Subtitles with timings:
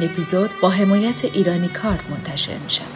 [0.00, 2.86] این اپیزود با حمایت ایرانی کارت منتشر می شود.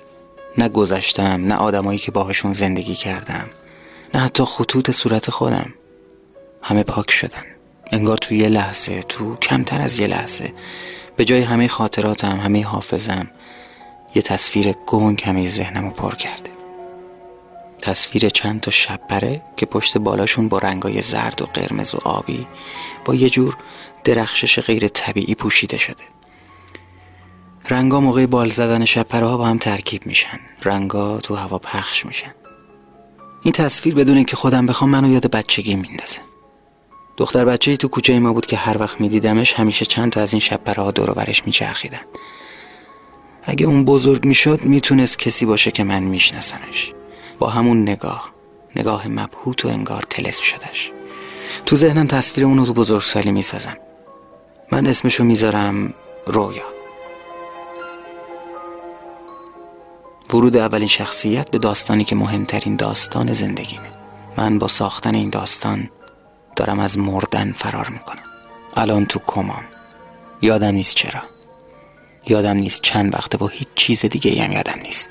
[0.58, 3.50] نه گذشتم نه آدمایی که باهاشون زندگی کردم
[4.14, 5.74] نه حتی خطوط صورت خودم.
[6.62, 7.57] همه پاک شدن.
[7.92, 10.54] انگار تو یه لحظه تو کمتر از یه لحظه.
[11.16, 13.28] به جای همه خاطراتم همه حافظم
[14.16, 16.50] یه تصویر گنگ همه ذهنمو پر کرده.
[17.80, 22.48] تصویر چند تا شب پره که پشت بالاشون با رنگای زرد و قرمز و آبی
[23.06, 23.58] با یه جور
[24.04, 26.04] درخشش غیر طبیعی پوشیده شده.
[27.70, 30.40] رنگا موقع بال زدن شب پره ها با هم ترکیب میشن.
[30.64, 32.34] رنگا تو هوا پخش میشن.
[33.44, 36.27] این تصویر بدون اینکه خودم بخوام منو یاد بچگی میندازه.
[37.18, 40.40] دختر بچه تو کوچه ما بود که هر وقت میدیدمش همیشه چند تا از این
[40.40, 42.02] شب پره ها دور و برش میچرخیدن.
[43.44, 46.92] اگه اون بزرگ می‌شد می‌تونست کسی باشه که من میشناسمش.
[47.40, 48.32] با همون نگاه
[48.76, 50.92] نگاه مبهوت و انگار تلسم شدش
[51.66, 53.78] تو ذهنم تصویر اونو تو بزرگسالی می‌سازم.
[54.72, 55.94] من اسمشو می‌ذارم
[56.28, 56.64] رویا.
[60.34, 63.92] ورود اولین شخصیت به داستانی که مهمترین داستان زندگیمه.
[64.38, 65.90] من با ساختن این داستان
[66.58, 68.24] دارم از مردن فرار می‌کنم.
[68.78, 69.64] الان تو کمام.
[70.42, 71.22] یادم نیست چرا.
[72.28, 75.10] یادم نیست چند وقته و هیچ چیز دیگه هم یادم نیست.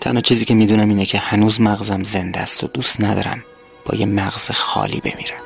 [0.00, 3.44] تنها چیزی که می‌دونم اینه که هنوز مغزم زنده است و دوست ندارم
[3.84, 5.42] با یه مغز خالی بمیرم.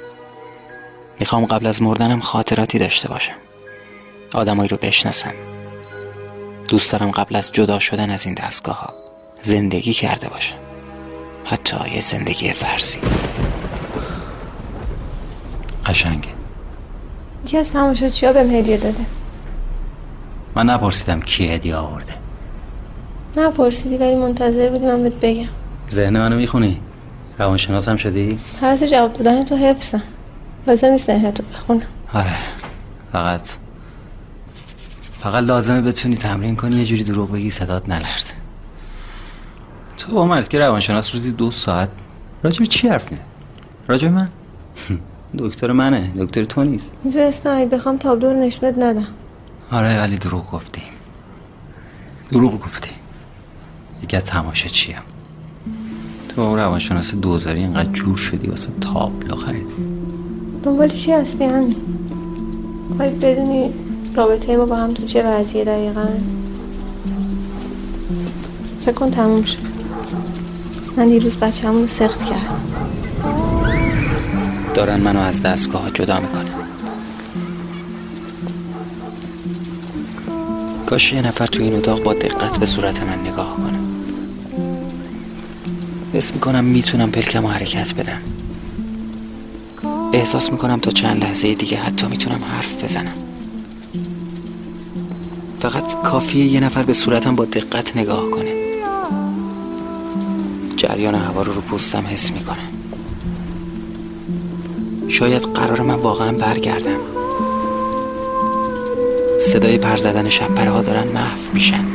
[1.20, 3.36] می‌خوام قبل از مردنم خاطراتی داشته باشم.
[4.34, 5.34] آدمایی رو بشناسم.
[6.68, 8.94] دوست دارم قبل از جدا شدن از این دستگاه ها
[9.42, 10.58] زندگی کرده باشم.
[11.44, 13.00] حتی یه زندگی فرضی
[15.86, 16.28] قشنگه.
[17.44, 19.04] یکی از تماشاچی‌ها بهم هدیه داده؟
[20.54, 22.12] من نپرسیدم کی هدیه آورده.
[23.36, 25.46] نه پرسیدی ولی منتظر بودی من بهت بگم.
[25.90, 26.80] ذهن منو می‌خونی؟
[27.38, 30.02] روانشناسم شدی؟ طرز جواب دادن تو حفظم
[30.66, 31.82] لازم نیست ذهنتو بخونم.
[32.14, 32.36] آره
[33.12, 33.40] فقط
[35.20, 38.34] فقط لازمه بتونی تمرین کنی یه جوری دروغ بگی صدات نلرزه.
[39.98, 41.88] تو با مرد که روانشناس روزی دو ساعت
[42.42, 43.22] راجع به چی حرف میده
[43.88, 44.28] راجع به من؟
[45.38, 46.10] دکتر منه.
[46.18, 46.90] دکتر تو نیست.
[47.04, 49.06] می‌تونستم اگه بخوام تابلو رو نشونت ندم.
[49.72, 50.82] آره ولی دروغ گفتی.
[52.30, 52.90] دروغ گفتی.
[54.02, 54.96] یکی از تماشا چیم
[56.28, 59.64] تو اون روانشناس دوزاری اینقدر جور شدی واسه تابلو خریدی.
[60.62, 61.76] دنبال چی هستی همین؟
[62.98, 63.70] باید بدونی
[64.16, 66.06] رابطه ما با هم تو چه وضعیه دقیقا؟
[68.80, 69.58] فکر کن تموم شد
[70.96, 72.83] من دیروز بچه رو سخت کردم.
[74.74, 76.50] دارن منو از دستگاه جدا می‌کنه
[80.86, 83.78] کاش یه نفر تو این اتاق با دقت به صورت من نگاه کنه.
[86.12, 88.22] حس می‌کنم می‌تونم پلکم حرکت بدم.
[90.12, 93.14] احساس می‌کنم تا چند لحظه دیگه حتی می‌تونم حرف بزنم.
[95.60, 98.54] فقط کافیه یه نفر به صورتم با دقت نگاه کنه.
[100.76, 102.73] جریان هوا رو رو پوستم حس می‌کنم
[105.14, 107.00] شاید قرار من واقعا برگردم.
[109.40, 111.93] صدای پر زدن شب ها دارن محو میشن.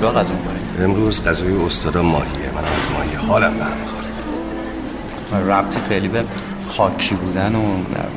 [0.00, 5.80] دانشجوها غذا می‌کنه امروز غذای استادا ماهیه من از ماهی حالم به هم می‌خوره ربطی
[5.88, 6.24] خیلی به
[6.68, 7.62] خاکی بودن و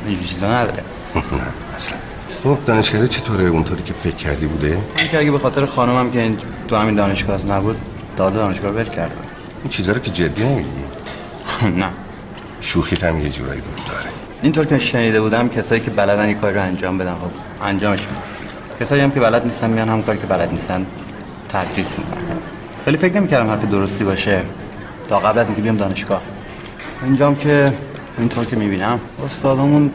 [0.06, 0.82] این چیزا نداره.
[1.14, 1.96] نه اصلا.
[2.44, 4.78] خب دانشگاه چطوره؟ اونطوری که فکر کردی بوده؟
[5.10, 6.32] که اگه به خاطر خانمم که
[6.68, 7.76] تو همین دانشگاه نبود
[8.16, 9.14] داد دانشگاه ول کرده
[9.62, 10.68] این چیزا رو که جدی نمیگی؟
[11.80, 11.90] نه.
[12.60, 14.06] شوخی هم یه جورایی بود داره.
[14.42, 18.22] اینطور که شنیده بودم کسایی که بلدن این کاری رو انجام بدن خب انجامش میدن.
[18.80, 20.86] کسایی هم که بلد نیستن میان هم کاری که بلد نیستن.
[21.52, 22.38] تدریس می‌کنن
[22.84, 24.42] خیلی فکر نمی‌کردم حرف درستی باشه.
[25.08, 26.22] تا قبل از اینکه بیام دانشگاه.
[27.04, 27.72] اینجام که
[28.18, 29.90] اینطور که می‌بینم استادامون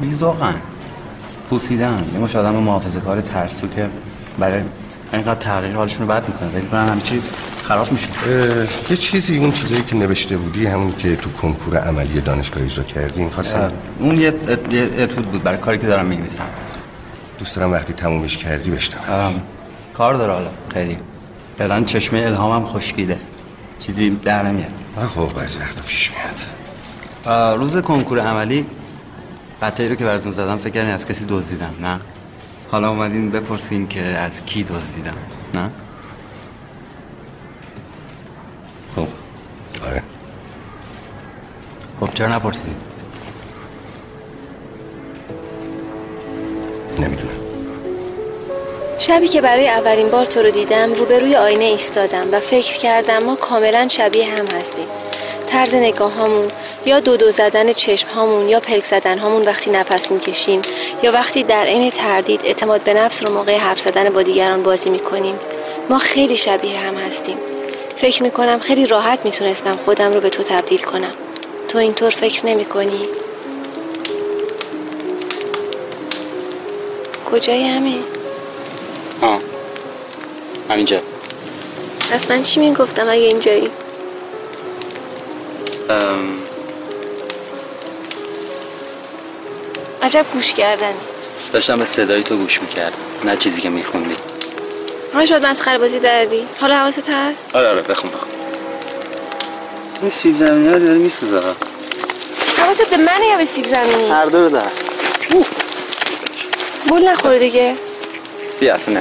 [0.00, 0.54] بیزاقن
[1.50, 2.00] پوسیدن.
[2.12, 3.86] یه مش آدم محافظه کار ترسو که
[4.38, 4.60] برای
[5.12, 6.48] اینقدر تغییر حالشون رو بد می‌کنه.
[6.48, 7.22] ولی کنن همه چی
[7.62, 8.08] خراب میشه.
[8.90, 13.28] یه چیزی اون چیزایی که نوشته بودی همون که تو کنکور عملی دانشگاه اجرا کردیم
[13.28, 14.34] خواستم اون یه
[14.98, 16.48] اتود بود برای کاری که دارم میگویسم
[17.38, 19.00] دوست دارم وقتی تمومش کردی بشنم
[20.00, 20.50] کار داره حالا.
[20.72, 20.98] خیلی.
[21.58, 23.18] فعلا چشمه الهامم خشکیده.
[23.78, 24.72] چیزی در نمیاد.
[24.96, 27.58] خب بعضی وقتا پیش میاد.
[27.58, 28.66] روز کنکور عملی
[29.62, 32.00] قطعی رو که براتون زدم فکر کردین از کسی دزدیدم نه؟
[32.70, 35.16] حالا اومدین بپرسین که از کی دزدیدم
[35.54, 35.70] نه؟
[38.96, 39.08] خب.
[39.86, 40.02] آره.
[42.00, 42.74] خب چرا نپرسید
[46.98, 47.39] نمی‌دونم.
[49.00, 53.36] شبی که برای اولین بار تو رو دیدم روبروی آینه ایستادم و فکر کردم ما
[53.36, 54.86] کاملا شبیه هم هستیم
[55.46, 56.50] طرز نگاه هامون
[56.86, 60.62] یا دو دو زدن چشم هامون یا پلک زدن هامون وقتی نفس می‌کشیم
[61.02, 64.90] یا وقتی در عین تردید اعتماد به نفس رو موقع حرف زدن با دیگران بازی
[64.90, 65.38] می‌کنیم
[65.90, 67.36] ما خیلی شبیه هم هستیم
[67.96, 71.14] فکر می‌کنم خیلی راحت می‌تونستم خودم رو به تو تبدیل کنم
[71.68, 73.08] تو اینطور فکر نمی کنی؟
[77.32, 78.19] کجای همین؟
[79.22, 79.40] آه.
[80.70, 81.00] همینجا
[82.12, 83.70] پس من چی می‌گفتم اگه اینجایی؟
[85.90, 86.38] ام...
[90.02, 90.94] عجب گوش کردنی.
[91.52, 92.92] داشتم به صدای تو گوش می‌کرد
[93.24, 94.16] نه چیزی که میخوندی.
[95.14, 98.30] ها شاید مسخره بازی دردی حالا حواست هست؟ آره آره بخون بخون.
[100.00, 101.40] این سیب زمینی ها داره میسوزه.
[102.58, 104.70] حواست به منه یا به سیب زمینی؟ هر دو رو دارم
[106.90, 107.74] گل نخوره دیگه.
[108.60, 109.00] بیا اصلا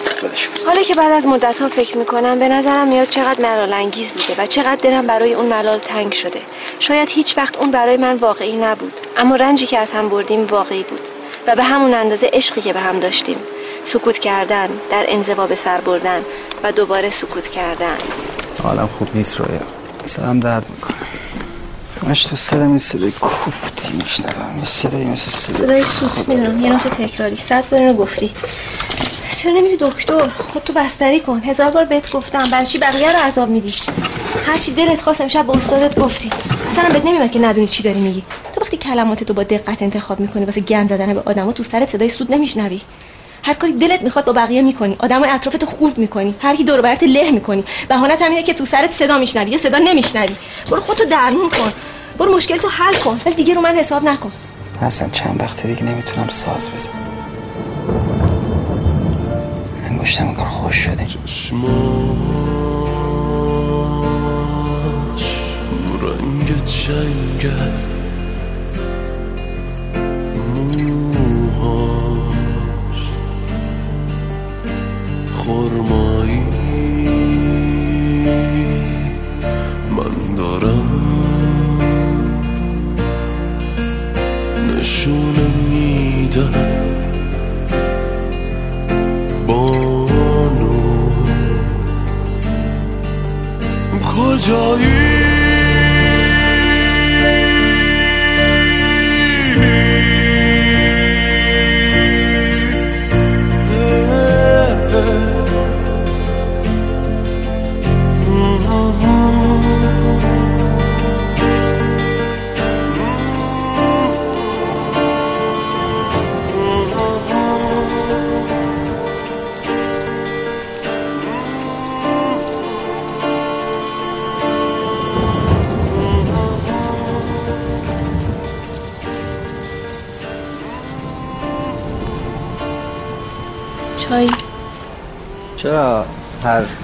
[0.66, 4.44] حالا که بعد از مدت ها فکر می‌کنم به نظرم میاد چقدر ملال انگیز بوده
[4.44, 6.42] و چقدر دلم برای اون ملال تنگ شده.
[6.80, 10.84] شاید هیچ وقت اون برای من واقعی نبود اما رنجی که از هم بردیم واقعی
[10.84, 11.00] بود
[11.48, 13.38] و به همون اندازه عشقی که به هم داشتیم.
[13.86, 16.22] سکوت کردن در انزوا به سر بردن
[16.64, 17.98] و دوباره سکوت کردن.
[18.64, 19.62] حالم خوب نیست رویا
[20.04, 20.98] سرم درد می‌کنه.
[22.06, 26.70] همش تو سرم این صدای کوفتی میشنوم یه صدایی مثل صدای صدای سوت می‌دونم یه
[26.70, 27.38] نوت تکراری.
[27.38, 28.32] صد بار رو گفتی.
[29.36, 31.42] چرا نمیدی دکتر؟ خود تو بستری کن.
[31.46, 33.74] هزار بار بهت گفتم برای چی بقیه رو عذاب میدی.
[34.48, 36.30] هرچی دلت خواست امشب به استادت گفتی.
[36.72, 38.24] اصلا بهت نمیاد که ندونی چی داری میگی.
[38.56, 41.90] تو وقتی کلمات تو با دقت انتخاب می‌کنی واسه گند زدن به آدما تو سرت
[41.90, 42.82] صدای سود نمیشنوی.
[43.44, 44.96] هر کاری دلت می‌خواد با بقیه می‌کنی.
[45.00, 46.36] آدمای اطرافت خورد می‌کنی.
[46.40, 47.64] هر کی دور برت له می‌کنی.
[47.90, 50.36] بهانت همینه که تو سرت صدا میشنوی یا صدا نمیشنوی.
[50.72, 51.72] برو خودتو درمون کن.
[52.18, 53.22] برو مشکل تو حل کن.
[53.26, 54.32] ولی دیگه رو من حساب نکن.
[54.82, 57.09] اصلا چند وقت دیگه نمی‌تونم ساز بزنم.
[60.10, 61.08] انگشتم کار خوش شده.
[66.02, 67.54] رنگ چنگه
[71.60, 73.02] موهاش
[75.32, 76.44] خرمایی.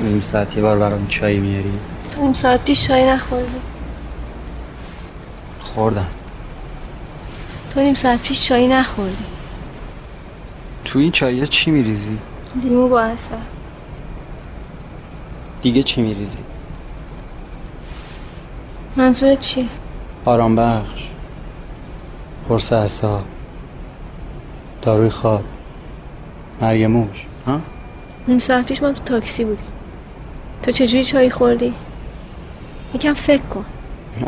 [0.05, 1.73] نیم ساعت یه بار برام چای میاری؟
[2.19, 3.59] نیم ساعت پیش چای نخوردی
[5.59, 6.07] خوردم
[7.73, 9.25] تو نیم ساعت پیش چای نخوردی
[10.83, 12.17] تو این چایی چی میریزی؟
[12.63, 13.35] لیمو با اصل
[15.61, 16.37] دیگه چی میریزی؟
[18.95, 19.65] منظورت چیه؟
[20.25, 21.03] آرام بخش
[22.49, 23.23] قرص اعصاب
[24.81, 25.43] داروی خواب
[26.61, 27.61] مرگ موش ها؟
[28.27, 29.74] نیم ساعت پیش ما تو تاکسی بودیم
[30.65, 31.73] تو چجوری چای خوردی؟
[32.95, 33.65] یکم فکر کن.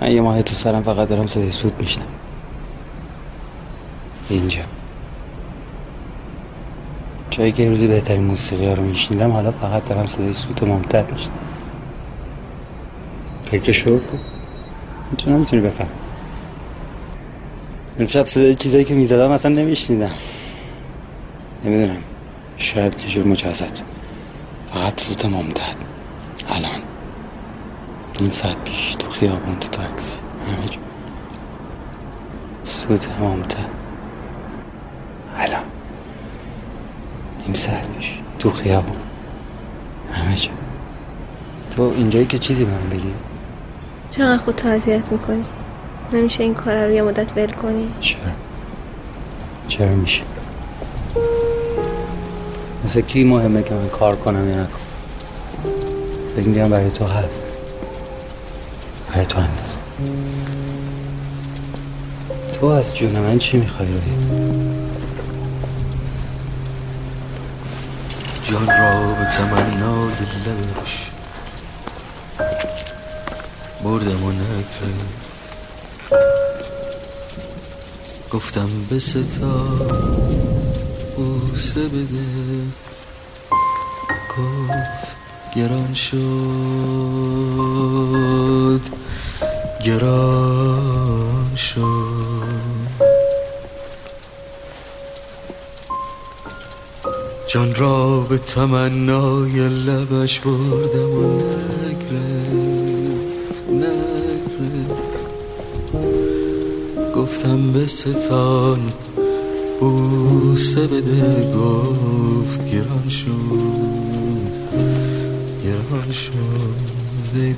[0.01, 2.05] من یه ماه تو سرم فقط دارم صدای سود میشنم
[4.29, 4.61] اینجا.
[7.29, 11.33] جایی که روزی بهترین موسیقی ها رو میشنیدم حالا فقط دارم صدای سوت ممتد میشنم
[13.45, 14.19] فکر شروع کن.
[15.17, 15.87] چون نمی‌تونی بفهم
[17.99, 20.11] امشب صدای چیزایی که می‌زدم اصلا نمیشنیدم.
[21.65, 21.97] نمی‌دونم.
[22.57, 23.83] شاید که جور مجازت
[24.73, 25.86] فقط سوت ممتد
[26.57, 26.81] الان.
[28.21, 30.19] نیم ساعت پیش تو خیابون تو تاکسی.
[30.47, 30.79] همه جا.
[32.63, 33.69] سوت ممتد
[35.37, 35.63] الان.
[37.45, 38.11] نیم ساعت پیش.
[38.39, 38.97] تو خیابون
[40.11, 40.51] همه جا.
[41.75, 43.13] تو اینجایی که چیزی به من بگی؟
[44.11, 45.45] چرا خودتو اذیت می‌کنی؟
[46.13, 48.19] نمیشه این کار رو یه مدت ول کنی؟ چرا؟
[49.67, 50.21] چرا میشه؟
[52.85, 54.86] مثل کی مهمه که من کار کنم یا نکنم؟
[56.37, 57.45] فکر میگم برای تو هست.
[59.09, 59.79] برای تو هم نیست
[62.59, 64.17] تو از جون من چی می‌خوای روی؟
[68.43, 70.11] جان را به تمنای
[70.45, 71.11] لبش
[73.83, 75.53] بردم و نگرفت.
[78.31, 79.63] گفتم به ستا
[81.15, 82.27] بوسه بده.
[84.29, 85.26] گفت
[85.57, 86.17] گران شد
[89.85, 91.81] گران شد.
[97.47, 101.37] جان را به تمنای لبش بردم و
[101.87, 102.09] نگرفت
[103.71, 105.01] نگرفت.
[107.15, 108.93] گفتم به ستان
[109.79, 114.06] بوسه بده گفت گران شد.
[115.97, 116.31] گران شد
[117.35, 117.53] ای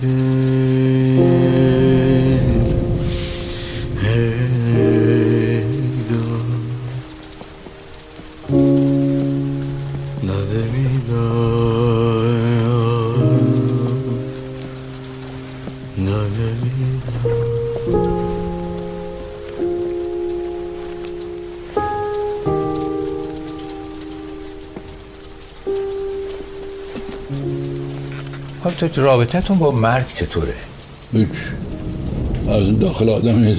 [28.88, 30.53] تو رابطتون با مرگ چطوره؟
[31.13, 31.27] هیچ.
[32.50, 33.55] از داخل آدم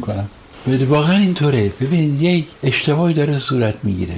[0.00, 0.28] کنم
[0.88, 1.72] واقعا اینطوره.
[1.80, 4.14] ببین یک اشتباهی داره صورت می‌گیره.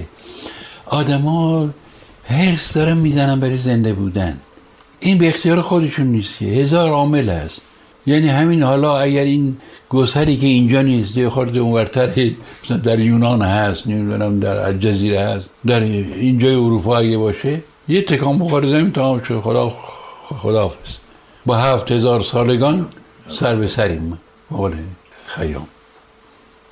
[0.87, 1.69] آدما
[2.25, 4.37] هرس دارن می‌زنن برای زنده بودن.
[5.01, 6.45] این به اختیار خودشون نیست که.
[6.45, 7.61] هزار عامل هست
[8.07, 9.57] یعنی همین حالا اگر این
[9.89, 12.31] گسری که اینجا نیست یه خورده اونورتر
[12.65, 18.39] مثلا در یونان هست نمی‌دونم در الجزیره هست در اینجای اروپا اگه باشه یه تکان
[18.39, 19.73] بخوره زمین تمام شد خدا
[20.25, 20.93] خداحافظ.
[21.47, 22.87] با هفت هزار سالگان
[23.31, 24.19] سر به سریم
[24.51, 24.75] مقال
[25.27, 25.67] خیام.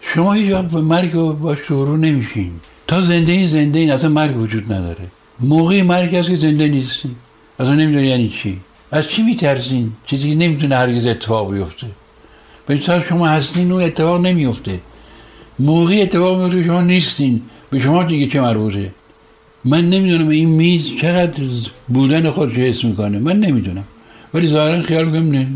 [0.00, 2.52] شما هیچ به مرگ با شروع نمیشین.
[2.86, 5.06] تا زنده این زنده این اصلا مرگ وجود نداره.
[5.40, 7.14] موقع مرگ هست که زنده نیستین.
[7.60, 8.60] اصلا نمی‌دونی یعنی چی.
[8.90, 11.86] از چی میترسین؟ چیزی که نمی‌تونه هرگز اتفاق بیفته.
[12.66, 14.80] به تا شما هستین اون اتفاق نمیفته
[15.58, 17.42] موقع اتفاق میفته شما نیستین.
[17.70, 18.92] به شما دیگه چه مربوطه؟
[19.64, 21.42] من نمی‌دونم این میز چقدر
[21.88, 23.18] بودن خودش حس می‌کنه.
[23.18, 23.84] من نمی‌دونم.
[24.34, 25.46] ولی ظاهرا خیال کنم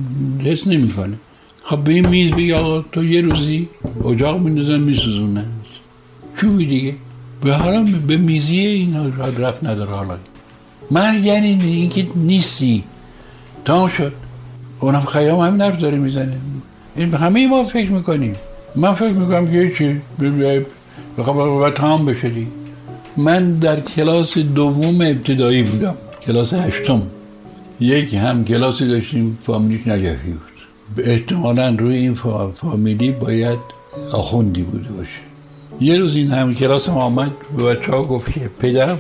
[0.44, 1.16] حس نمی‌کنه.
[1.62, 3.68] خب به این میز بگی آقا تو یه روزی
[4.10, 5.44] اجاق میندازن میسوزونن.
[6.40, 6.94] چوبی دیگه؟
[7.44, 10.16] به حالا به میزی این رفت نداره حالا.
[10.90, 12.84] من یعنی اینکه نیستی.
[13.64, 14.12] تمام شد.
[14.80, 16.36] اونم خیام همین حرف داره می‌زنه.
[16.96, 18.34] این همه ما فکر می‌کنیم.
[18.76, 20.00] من فکر می‌کنم که چی
[21.18, 22.46] بخواه تمام بشه دیگه.
[23.16, 25.94] من در کلاس دوم ابتدایی بودم.
[26.26, 27.02] کلاس هشتم.
[27.80, 31.04] یک هم کلاسی داشتیم فامیلیش نجفی بود.
[31.06, 32.14] احتمالا روی این
[32.54, 33.58] فامیلی باید
[34.12, 35.20] آخوندی بوده باشه.
[35.80, 38.98] یه روز این هم کلاس ما آمد به بچه ها گفت که پدرم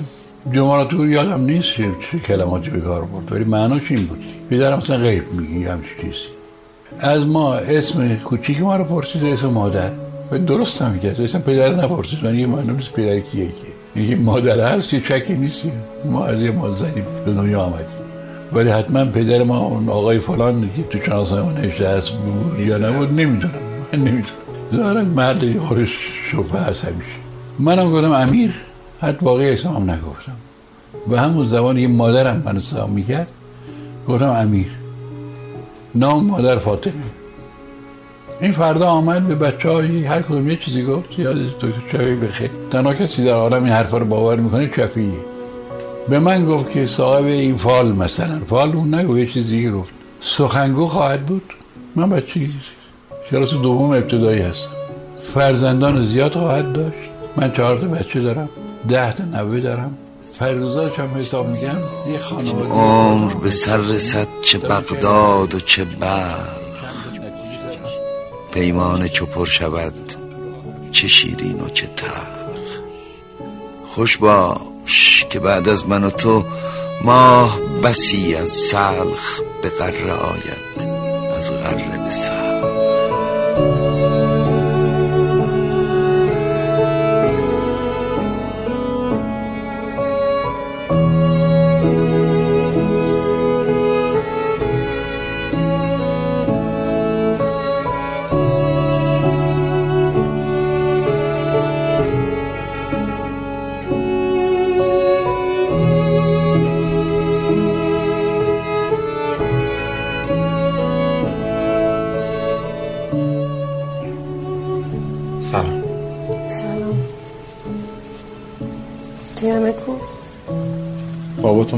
[0.52, 3.32] جمعاتو یادم نیست چه کلماتی به کار برد.
[3.32, 4.24] ولی معناش این بود.
[4.50, 6.18] پدرم مثلا غیب میگی همچه چیزی.
[6.98, 9.90] از ما اسم کوچیک ما رو پرسید اسم مادر.
[10.30, 11.20] و درست هم کرد.
[11.20, 12.24] اسم پدر نپرسید.
[12.24, 15.62] من یه معلوم نیست پدر کیه که این مادر هست که چکی نیست.
[16.04, 17.86] ما از یه مادری به دنیا آمدیم.
[18.52, 23.20] ولی حتما پدر ما اون آقای فلان که تو ما نشته هست بود یا نبود
[23.20, 23.54] نمی‌دونم.
[23.92, 24.24] من نمی‌دونم.
[24.74, 25.98] ظاهرا مرد خورش
[26.32, 27.06] شفه هست همیشه.
[27.58, 28.54] منم گفتم امیر؟
[29.00, 30.36] حتی واقعی اسمم نگفتم.
[31.10, 33.28] به همون زمان یه مادرم من سلام می‌کرد.
[34.08, 34.70] گفتم امیر.
[35.94, 36.92] نام مادر فاطمه.
[38.40, 41.18] این فردا آمد به بچه های هر کدوم یه چیزی گفت.
[41.18, 42.50] یاد دکتر شفیعی بخیر.
[42.70, 45.12] تنها کسی در عالم این حرفا رو باور می‌کنه شفیعی
[46.08, 48.40] به من گفت که صاحب این فال مثلا.
[48.50, 49.90] فال اون نگو یه چیزی گفت.
[50.20, 51.52] سخنگو خواهد بود؟
[51.96, 52.40] من بچه
[53.30, 54.70] کلاس دوم ابتدایی هستم.
[55.34, 57.10] فرزندان زیاد خواهد داشت.
[57.36, 58.48] من چهار بچه دارم.
[58.88, 59.98] ده تا نوه دارم.
[60.38, 61.78] فیروزاش هم حساب میگم
[62.12, 62.70] یه خانواده.
[62.70, 66.65] عمر به سر رسد چه بغداد و چه بر.
[68.56, 70.12] پیمان چو پر شود
[70.92, 72.80] چه شیرین و چه تلخ
[73.94, 76.44] خوش باش که بعد از من و تو
[77.02, 80.88] ماه بسی از سلخ به قره آید
[81.38, 83.95] از قره به سلخ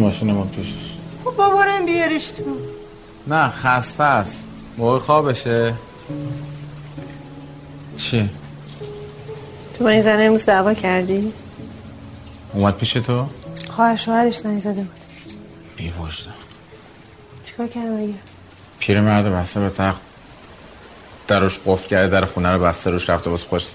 [0.09, 2.45] ماشین ما پیشش خب بابارم بیارش تو
[3.27, 4.45] نه خسته است
[4.79, 5.75] موقع خوابشه
[7.97, 8.31] چی؟
[9.75, 11.33] تو با این زنه امروز دعوا کردی؟
[12.53, 13.27] اومد پیش تو؟
[13.71, 14.91] خواهر شوهرش زنگ زده بود
[15.77, 16.35] بی وجدان
[17.45, 18.15] چیکار کردم اگه؟
[18.79, 20.01] پیر مرد بسته به تخت
[21.27, 23.67] درش قفل کرده در خونه رو بسته روش رفته واسه خوش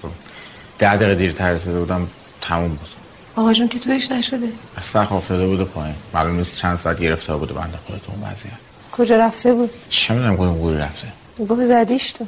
[0.78, 2.08] ده دقیقه دیرتر رسیده بودم
[2.40, 3.03] تموم بود
[3.36, 4.48] آقا جون که تویش نشده.
[4.76, 5.94] از تخت افتاده بوده پایین.
[6.14, 8.54] معلوم نیست چند ساعت گرفته بوده بنده خود تو اون وضعیت.
[8.92, 11.08] کجا رفته بود؟ چه می‌دونم کدوم گوری رفته.
[11.38, 12.26] گفت زدیش تو.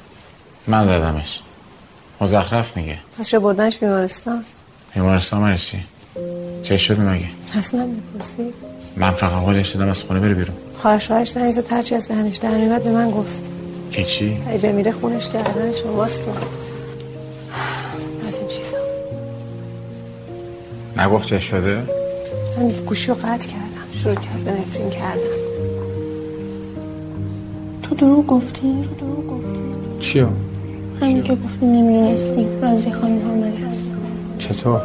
[0.66, 1.40] من زدمش.
[2.20, 2.98] مزخرف میگه.
[3.18, 4.44] پس چه بردنش بیمارستان؟
[4.94, 5.84] بیمارستان من چی
[6.62, 8.52] چه شد مگه؟ حتما می‌پرسی؟
[8.96, 10.56] من فقط حالش دادم از خونه بره بیرون.
[10.78, 13.50] خواهر شوهرش زنگ زد هرچی از دهنش در به من گفت.
[13.90, 16.30] که چی؟ ای بمیره خونش کردن شماست تو.
[20.98, 21.82] نگفت چه شده؟
[22.58, 25.20] من گوشی رو قطع کردم شروع کرد به نفرین کردم.
[27.82, 29.60] تو دروغ گفتی؟ تو دروغ گفتی؟
[30.00, 30.26] چیو؟
[31.00, 32.46] همین که گفتی نمی‌دونستی.
[32.62, 33.90] رازی خانم حامله هست.
[34.38, 34.80] چطور؟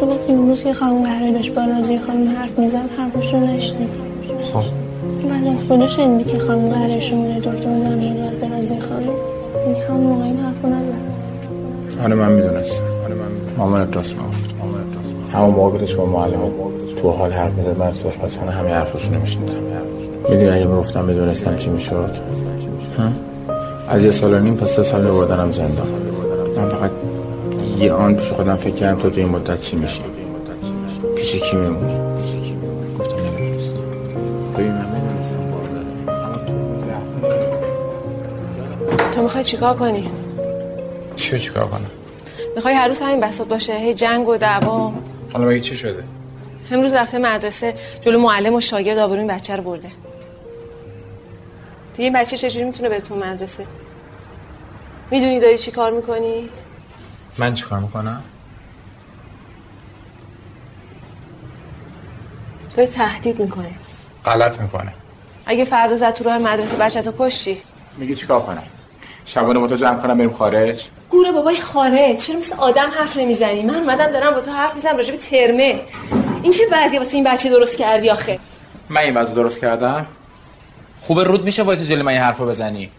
[0.00, 3.40] تو گفتی اون روز که خانم قراره داشت با رازی خانم حرف می‌زد حرفش رو
[3.40, 3.88] نشنید
[4.52, 4.62] خب.
[5.30, 9.10] بعد از خدا شنیدی که خانم قراره شماره دکتر زن داد به رازی خانم.
[9.66, 12.02] یعنی همون موقع این حرف رو نزد.
[12.04, 12.82] آره من می‌دونستم.
[13.04, 13.56] آره من می‌دونستم.
[13.58, 14.45] مامانت راست می‌گفت.
[15.72, 16.50] که داشت با معلم
[17.02, 19.54] تو حال حرف می‌زد من از تو آشپزخانه همه حرفاشو نمیشنیدم
[20.28, 22.16] می‌دونی اگه می‌گفتم می‌دونستم چی می‌شد؟
[23.88, 25.86] از یه سال و نیم تا سه سال میبردنم زندان
[26.56, 26.90] من فقط
[27.78, 30.02] یه آن پیش خودم فکر کردم تو توی این مدت چی میشی؟
[31.16, 31.98] پیش کی میمونی؟
[32.98, 33.78] گفتم نمی‌دونستم.
[34.54, 35.86] ببین من می‌دونستم بار داره
[36.26, 36.38] اما
[39.12, 40.08] تو می‌خوای چیکار کنی؟
[41.16, 41.90] چی رو چیکار کنم؟
[42.56, 43.72] می‌خوای هر روز همین بساط باشه.
[43.72, 44.92] هی جنگ و دعوا
[45.36, 46.04] حالا مگه چی شده؟
[46.70, 49.88] امروز رفته مدرسه جلو معلم و شاگرد آبروی این بچه رو برده.
[51.94, 53.66] دیگه این بچه چجوری می‌تونه بره تو مدرسه؟
[55.10, 56.48] می‌دونی داری چی کار می‌کنی؟
[57.38, 58.22] من چیکار می‌کنم؟
[62.76, 63.70] داری تهدید می‌کنه.
[64.24, 64.92] غلط می‌کنه.
[65.46, 67.62] اگه فردا زد تو راه مدرسه بچه تو کشتی؟
[67.96, 68.62] میگه چیکار کنم؟
[69.26, 73.62] شبانه با تو جمع کنم بریم خارج؟ گوره بابای خارج چرا مثل آدم حرف نمی‌زنی؟
[73.62, 75.80] من اومدم دارم با تو حرف می‌زنم راجع به ترمه.
[76.42, 78.38] این چه وضعیه واسه این بچه درست کردی آخه؟
[78.88, 80.06] من این وضع درست کردم؟
[81.00, 82.90] خوبه رود میشه واسه جلوی من این حرفو بزنی.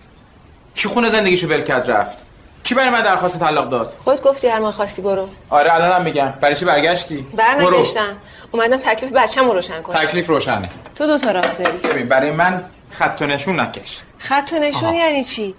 [0.75, 2.17] کی خونه زندگیشو ول کرد رفت؟
[2.63, 5.29] کی برای من درخواست طلاق داد؟ خودت گفتی هر موقع خواستی برو.
[5.49, 6.33] آره الانم میگم.
[6.41, 8.17] برای چی برگشتی؟ برنگشتم.
[8.51, 9.95] اومدم تکلیف بچه‌مو روشن کنم.
[9.95, 10.69] تکلیف روشنه.
[10.95, 11.77] تو دو تا راه داری.
[11.77, 13.99] ببین برای من خط و نشون نکش.
[14.17, 15.55] خط و نشون یعنی چی؟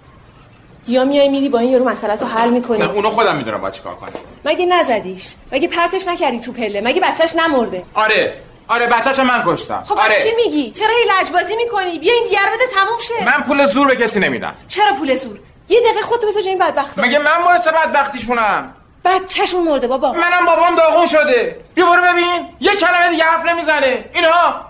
[0.89, 3.73] یا میای میری با این یارو مسئله رو حل می‌کنی؟ نه اونو خودم می‌دونم باید
[3.73, 4.09] چیکار کنم.
[4.45, 8.33] مگه نزدیش؟ مگه پرتش نکردی تو پله؟ مگه بچهش نمرده؟ آره.
[8.67, 9.83] آره بچه‌شو من کشتم.
[9.87, 10.21] خب آره.
[10.23, 13.25] چی میگی؟ چرا هی لجبازی می‌کنی؟ بیا این دیگه رو بده تموم شه.
[13.25, 14.55] من پول زور به کسی نمیدم.
[14.67, 16.99] چرا پول زور؟ یه دقیقه خودتو جای این بدبخت.
[16.99, 18.73] مگه من باعث بدبختیشونم؟
[19.05, 20.11] بچهشون مرده بابا.
[20.13, 21.59] منم بابام داغون شده.
[21.75, 22.47] بیا برو ببین.
[22.59, 24.05] یه کلمه دیگه حرف نمی‌زنه.
[24.13, 24.61] اینا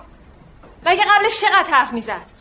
[0.85, 2.38] مگه قبلش چقدر حرف می‌زد؟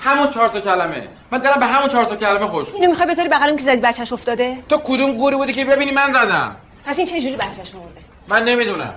[0.00, 1.08] همون چهار تا کلمه.
[1.30, 4.12] من دلم به همون چهار تا کلمه خوش اینو می‌خوای بذاری بغل که زدی بچهش
[4.12, 8.00] افتاده؟ تو کدوم گوری بودی که ببینی من زدم؟ پس این چه جوری بچهش مرده؟
[8.28, 8.94] من نمی‌دونم.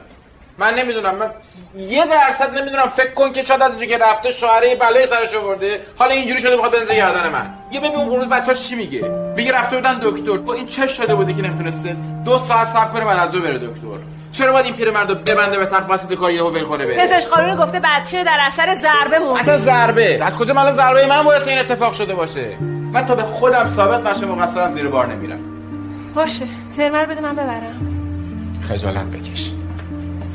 [0.57, 1.15] من نمی‌دونم.
[1.15, 1.31] من
[1.77, 2.87] یه درصد نمی‌دونم.
[2.87, 5.81] فکر کن که شاید از اینجا که رفته شوهره بلای سرش آورده.
[5.97, 7.53] حالا اینجوری شده می‌خواد بنزه گردن من.
[7.71, 9.01] یه ببین اون روز بچه‌اش چی میگه؟
[9.35, 10.37] میگه رفته بودن دکتر.
[10.37, 13.99] با این چش شده بوده که نمی‌تونسته دو ساعت صبر کنه بعد از بره دکتر.
[14.33, 17.27] چرا باید این پیرمرد رو ببنده به تخت وسط کار یهو ول کنه بره؟ پزشک
[17.27, 20.19] قانون گفته بچه در اثر ضربه مرده اصلا ضربه.
[20.23, 22.57] از کجا من ضربه من باید این اتفاق شده باشه؟
[22.93, 25.39] من تا به خودم ثابت نشه مقصرم زیر بار نمیرم.
[26.15, 26.45] باشه.
[26.77, 27.75] ترمر بده من ببرم.
[28.69, 29.51] خجالت بکش.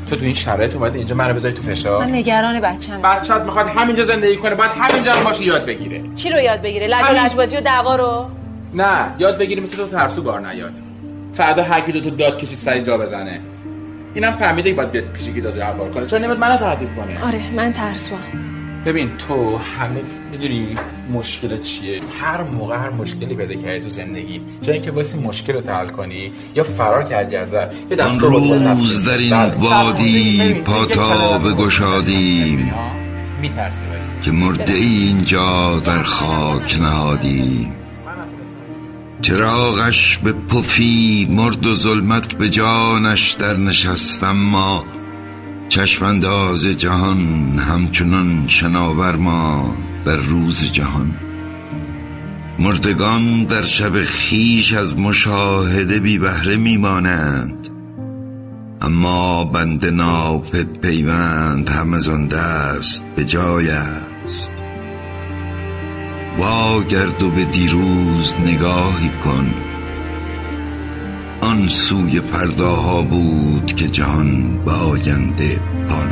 [0.09, 3.67] تو تو این شرایط اومدی اینجا منو بذاری تو فشار؟ من نگران بچه‌م بچت می‌خواد
[3.67, 6.01] همینجا زندگی کنه بعد همینجا هم باشه یاد بگیره.
[6.15, 7.21] چی رو یاد بگیره؟ لج همین.
[7.23, 8.29] لجبازی و دعوا رو؟
[8.73, 10.73] نه یاد بگیری مثل تو ترسو بار نیاد.
[11.33, 13.41] فردا هر کی دو تا داد کشید سری جا بزنه.
[14.13, 16.05] اینم فهمیده که باید بیاد پیش کی داد و هوار کنه.
[16.05, 17.23] چرا نمیاد منو تهدید کنه.
[17.23, 18.21] آره من ترسوام.
[18.85, 20.75] ببین تو همه می‌دونی
[21.13, 25.73] مشکل چیه؟ هر موقع هر مشکلی پیدا کردی تو زندگی جای اینکه واسه مشکل رو
[25.73, 29.05] حل کنی یا فرار کردی ازش یه دست آن رو با خودت روز.
[29.05, 29.53] در این بله.
[29.53, 32.73] وادی ببین، ببین، پا یک تا کلمه بگشادیم.
[34.21, 37.73] که مرده ای اینجا در خاک نهادیم.
[39.21, 44.85] چراغش به پفی مرد و ظلمت به جانش در نشستم ما
[45.69, 51.15] چشم انداز جهان همچنان شناور ما در روز جهان.
[52.59, 57.67] مردگان در شب خیش از مشاهده بی بهره میمانند
[58.81, 64.53] اما بند ناف پیوند هم از آن دست به جای است.
[66.37, 69.53] واگرد و به دیروز نگاهی کن.
[71.41, 76.03] آن سوی فرداها بود که جهان به آینده پا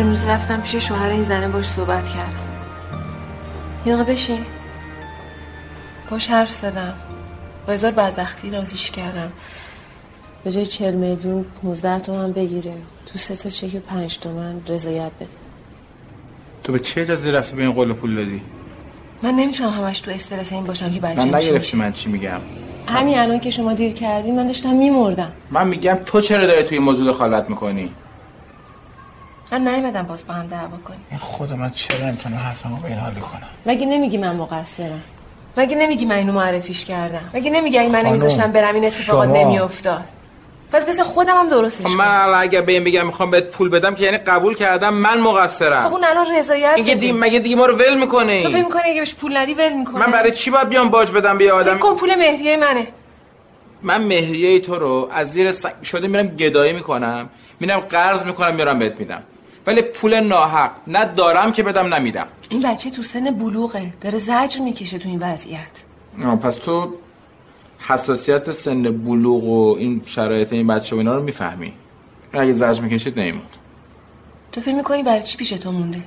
[0.00, 2.32] من امروز رفتم پیش شوهر این زنه باش صحبت کردم
[3.86, 4.44] یه دقیقه بشین.
[6.10, 6.94] باش حرف زدم.
[7.66, 9.32] با هزار بدبختی رازیش کردم.
[10.44, 12.74] به جای چهل میلیون 15 تومن بگیره.
[13.06, 15.28] تو سه تا چک پنج تومن رضایت بده.
[16.64, 18.42] تو به چه اجازه رفتی به این قول پول دادی؟
[19.22, 22.40] من نمی‌تونم همش تو استرس این باشم که بچه من نگرفتی من چی میگم.
[22.86, 25.32] همین الان که شما دیر کردین من داشتم میمردم.
[25.50, 27.90] من میگم تو چرا داری توی موضوع دخالت می‌کنی؟
[29.52, 31.00] من نیومدم باز با هم دعوا کنیم.
[31.10, 35.02] این خود من چرا نمی‌تونم حرفمو به این حالی کنم مگه نمیگی من مقصرم؟
[35.56, 39.36] مگه نمیگی من اینو معرفیش کردم؟ مگه نمیگی اگه من نمیذاشتم برم این اتفاقات شما-
[39.44, 40.04] نمیافتاد؟
[40.72, 43.44] پس مثل خودم هم درستش خب من کنم الان اگه به این بگم می‌خوام بهت
[43.44, 45.84] پول بدم که یعنی قبول کردم من مقصرم.
[45.84, 47.00] خب اون الان رضایت این که بده.
[47.00, 47.12] دی...
[47.12, 50.06] مگه دیگه ما رو ول می‌کنه تو فکر می‌کنی اگه بهش پول ندی ول می‌کنه
[50.06, 52.86] من برای چی باید بیام باج بدم به یه فکر آدم کن پول مهریه منه.
[53.82, 57.28] من مهریه تو رو از زیر سنگ شده میرم گدایی می‌کنم
[57.60, 59.22] میرم قرض می‌کنم میارم بهت میدم.
[59.66, 64.60] ولی پول ناحق نه دارم که بدم نمیدم این بچه تو سن بلوغه داره زجر
[64.60, 65.84] می‌کشه تو این وضعیت.
[66.24, 66.94] آه، پس تو
[67.78, 71.72] حساسیت سن بلوغ و این شرایط این بچه و اینا رو می‌فهمی.
[72.32, 73.56] اگه زجر می‌کشید نیمود
[74.52, 76.02] تو فکر می‌کنی برای چی پیش تو مونده؟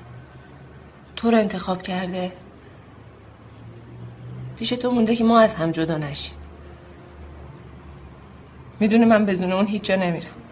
[1.15, 2.31] تو رو انتخاب کرده.
[4.59, 6.35] پیش تو مونده که ما از هم جدا نشیم.
[8.79, 10.42] می‌دونه من بدون اون هیچ جا نمیرم.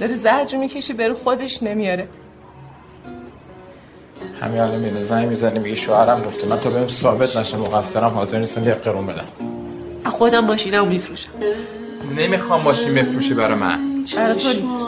[0.00, 2.08] داره زجر می‌کشه بره خودش نمیاره.
[4.42, 8.38] همین الان میره زنگ می‌زنه میگه شوهرم گفته من تو بهم ثابت نشه مقصرم حاضر
[8.38, 9.24] نیستم یه قرون بدم.
[10.04, 11.30] خودم ماشینمو میفروشم.
[12.16, 13.78] نمی‌خوام ماشین بفروشی برای من.
[14.16, 14.84] برای تو نیست.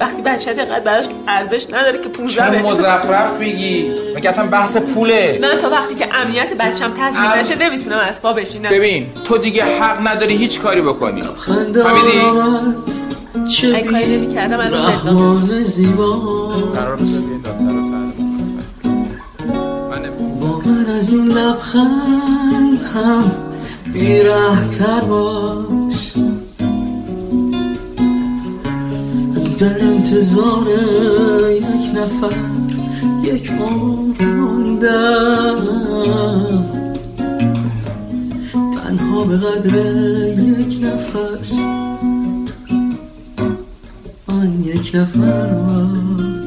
[0.00, 5.38] وقتی بچه دقیقت براش ارزش نداره که 15 چرا مزخرف میگی؟ مگه اصلا بحث پوله.
[5.42, 8.70] نه تا وقتی که امنیت بچم تضمین ام- نشه نمی‌تونم از پا بشینم.
[8.70, 11.22] ببین تو دیگه حق نداری هیچ کاری بکنی.
[11.22, 12.20] فهمیدی؟
[13.74, 18.12] اگه کاری نمی‌کردم الان زندان قرار بود ببین دکتر رو فردا.
[20.40, 23.30] با من از این لبخند هم
[23.92, 26.12] بیره تر باش.
[29.58, 30.66] در انتظار
[31.50, 32.34] یک نفر
[33.22, 35.58] یک عمر ماندم.
[38.52, 39.74] تنها به قدر
[40.36, 41.60] یک نفس
[44.96, 46.37] آن یک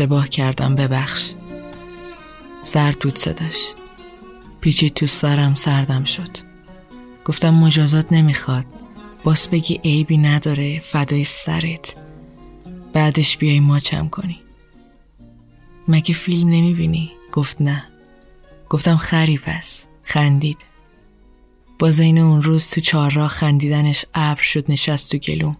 [0.00, 1.32] اشتباه کردم ببخش.
[2.62, 3.74] سر دود صداش.
[4.60, 6.30] پیچید تو سرم سردم شد.
[7.24, 8.64] گفتم مجازات نمی‌خواد.
[9.24, 11.96] باس بگی عیبی نداره فدای سرت.
[12.92, 14.40] بعدش بیای ماچم کنی.
[15.88, 17.84] مگه فیلم نمی‌بینی؟ گفت نه.
[18.68, 19.86] گفتم خری پس.
[20.02, 20.58] خندید.
[21.78, 25.56] با زین اون روز تو چهارراه خندیدنش ابر شد نشست تو گلوم.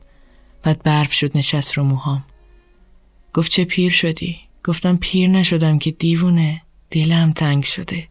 [0.62, 2.24] بعد برف شد نشست رو موهام.
[3.34, 8.08] گفت چه پیر شدی؟ گفتم پیر نشدم که دیوونه دلم تنگ شده.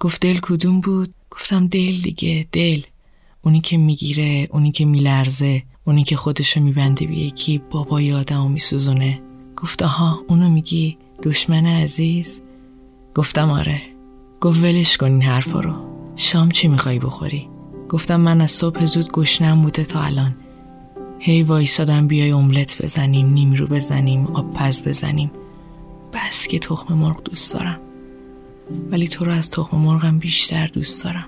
[0.00, 2.82] گفت دل کدوم بود؟ گفتم دل دیگه دل.
[3.42, 9.22] اونی که می‌گیره اونی که میلرزه اونی که خودشو میبنده به یکی بابای آدمو میسوزونه.
[9.56, 12.42] گفت آها اونو میگی؟ دشمن عزیز؟
[13.14, 13.80] گفتم آره.
[14.40, 15.74] گفت ولش کن این حرفا رو.
[16.16, 17.48] شام چی می‌خوای بخوری؟
[17.88, 20.36] گفتم من از صبح زود گشنم بوده تا الان.
[21.22, 25.30] هی وایسادم بیای املت بزنیم نیمرو بزنیم آب پز بزنیم.
[26.12, 27.80] بس که تخم مرغ دوست دارم.
[28.90, 31.26] ولی تو رو از تخم مرغم بیشتر دوست دارم.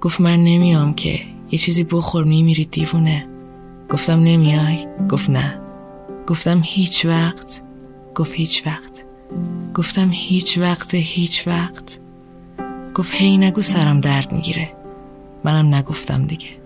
[0.00, 1.20] گفت من نمیام که.
[1.50, 3.28] یه چیزی بخور میمیری دیوونه.
[3.90, 5.60] گفتم نمیای؟ گفت نه.
[6.26, 7.62] گفتم هیچ وقت.
[8.14, 9.04] گفت هیچ وقت.
[9.74, 12.00] گفتم هیچ وقت هیچ وقت.
[12.94, 14.72] گفت هی نگو سرم درد می‌گیره.
[15.44, 16.59] منم نگفتم دیگه.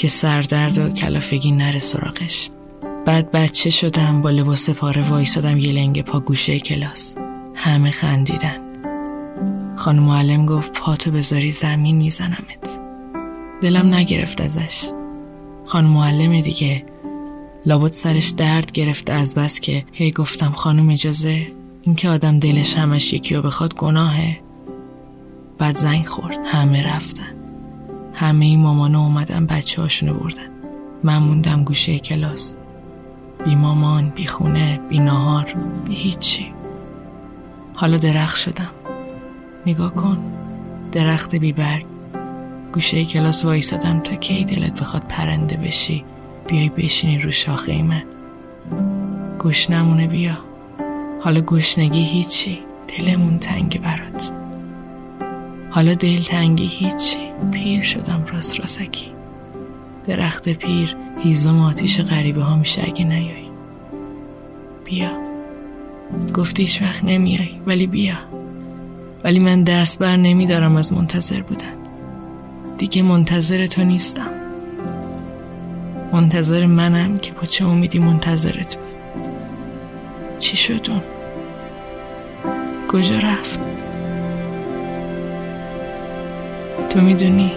[0.00, 2.50] که سردرد و کلافگی نره سراغش.
[3.06, 7.16] بعد بچه شدم با لباس پاره وایسادم یه لنگ پا گوشه کلاس.
[7.54, 8.58] همه خندیدن.
[9.76, 12.80] خانم معلم گفت پاتو بذاری زمین میزنمت.
[13.62, 14.90] دلم نگرفت ازش.
[15.64, 16.84] خانم معلم دیگه
[17.66, 21.46] لابد سرش درد گرفته از بس که هی گفتم خانم اجازه
[21.82, 24.40] اینکه آدم دلش همش یکی رو بخواد گناهه.
[25.58, 26.38] بعد زنگ خورد.
[26.46, 27.39] همه رفتن.
[28.20, 30.48] همه این مامانا اومدن بچه هاشونو بردن.
[31.04, 32.56] من موندم گوشه کلاس.
[33.44, 35.54] بی مامان بی خونه بی نهار
[35.84, 36.52] بی هیچی.
[37.74, 38.70] حالا درخت شدم.
[39.66, 40.32] نگاه کن.
[40.92, 41.86] درخت بی برگ.
[42.72, 46.04] گوشه کلاس وایسادم تا کی دلت بخواد پرنده بشی.
[46.48, 48.02] بیای بشینی رو شاخه من.
[49.38, 50.38] گشنمونه بیا.
[51.20, 52.58] حالا گشنگی هیچی.
[52.88, 54.39] دلمون تنگ برات.
[55.70, 57.18] حالا دل تنگی هیچی.
[57.50, 59.12] پیر شدم راست راسکی.
[60.06, 63.50] درخت پیر هیزم آتیش غریبه ها میشه اگه نیای
[64.84, 65.10] بیا.
[66.34, 68.14] گفتی هیچ وقت نمیای ولی بیا.
[69.24, 71.76] ولی من دست بر نمیدارم از منتظر بودن.
[72.78, 74.30] دیگه منتظر تو نیستم.
[76.12, 78.94] منتظر منم که با چه امیدی منتظرت بود.
[80.38, 81.02] چی شد اون؟
[82.88, 83.69] کجا رفت؟
[86.88, 87.52] تو می‌دونی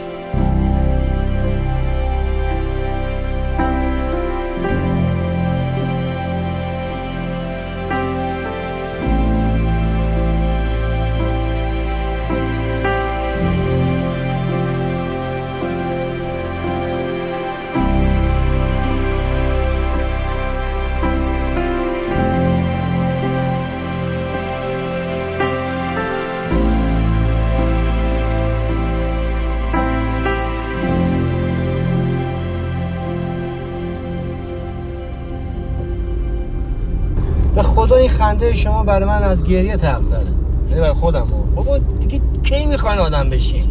[38.23, 40.27] خنده شما برای من از گریه تق داره.
[40.69, 43.65] یعنی برای خودم بابا دیگه کی می‌خواین آدم بشین؟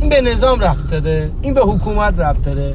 [0.00, 2.74] این به نظام رفت داره این به حکومت رفت داره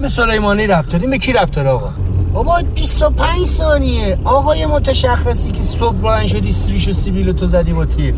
[0.00, 1.90] به سلیمانی رفت داره این به کی رفت داره آقا؟
[2.32, 4.18] بابا 25 ثانیه.
[4.24, 8.14] آقای متشخصی که صبح بلند شدی سریش و سیبیل تو زدی با تیر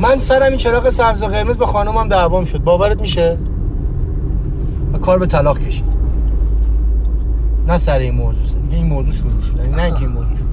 [0.00, 2.58] من سرم این چراغ سبز و قرمز به خانومم دعوام شد.
[2.58, 3.38] باورت میشه؟
[4.94, 5.58] و کار به طلاق
[7.66, 10.46] نه سر این موضوع دیگه این موضوع شروع شد یعنی نه اینکه این موضوع شروع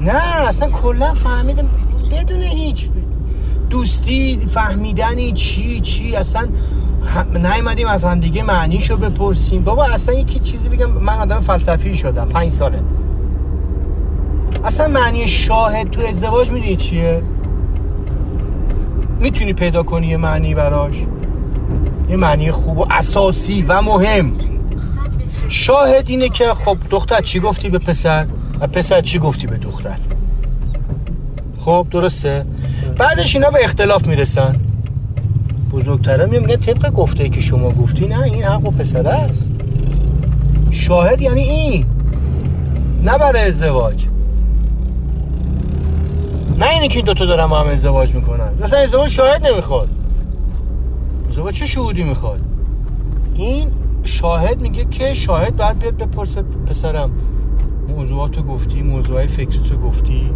[0.00, 1.68] نه اصلا کلا فهمیدم.
[2.12, 2.88] بدون هیچ
[3.70, 6.48] دوستی فهمیدنی چی چی اصلا
[7.34, 9.64] نیومدیم از هم دیگه معنیشو بپرسیم.
[9.64, 12.80] بابا اصلا یکی چیزی بگم من آدم فلسفی شدم پنج ساله.
[14.64, 17.22] اصلا معنی شاهد تو ازدواج می‌دونی چیه؟
[19.20, 20.94] می‌تونی پیدا کنی یه معنی براش؟
[22.08, 24.32] یه معنی خوب و اساسی و مهم.
[25.48, 28.26] شاهد اینه که خب دختر چی گفتی به پسر؟
[28.60, 29.96] و پسر چی گفتی به دختر؟
[31.58, 32.46] خب درسته.
[32.98, 34.56] بعدش اینا به اختلاف می‌رسن.
[35.72, 39.50] بزرگتره میگن طبق گفته که شما گفتی نه این حق و پسر است.
[40.70, 41.86] شاهد یعنی این.
[43.04, 44.06] نه برای ازدواج.
[46.58, 48.48] نه اینه که این دوتا دارم هم ازدواج می‌کنن.
[48.62, 49.88] مثلا ازدواج شاهد نمی‌خواد.
[51.30, 52.40] ازدواج چه شهودی می‌خواد؟
[53.34, 53.68] این
[54.06, 57.10] شاهد میگه که شاهد بعد بیاد بپرسه پسرم
[57.88, 60.30] موضوعاتو گفتی موضوعای فکرتو گفتی؟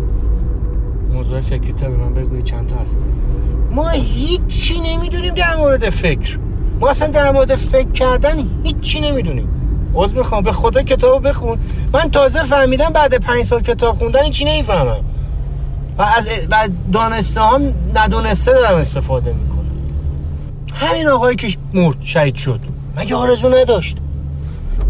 [1.12, 2.98] موضوع فکری تا به من بگوی چند تا هست؟
[3.70, 6.38] ما هیچی نمی‌دونیم در مورد فکر.
[6.80, 9.48] ما اصلا در مورد فکر کردن هیچی نمی‌دونیم.
[9.94, 10.42] عوض می‌خوام.
[10.42, 11.58] به خدا کتاب بخون.
[11.92, 15.00] من تازه فهمیدم بعد پنج سال کتاب خوندن هیچی نمی‌فهمم.
[15.98, 16.28] و از
[16.92, 19.66] دانسته هم ندونسته دارم استفاده می‌کنم.
[20.74, 22.60] همین آقایی که مرد شهید شد.
[23.00, 23.96] مگه آرزو نداشت؟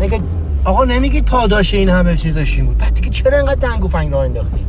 [0.00, 0.20] مگه
[0.64, 4.12] آقا نمیگید پاداش این همه چیز داشتیم بود؟ بعد دیگه چرا اینقدر دنگ و فنگ
[4.12, 4.66] راه انداختید؟